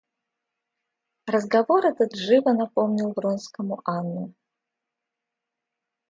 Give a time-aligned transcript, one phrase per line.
[1.27, 4.33] Разговор этот живо напомнил Вронскому Анну.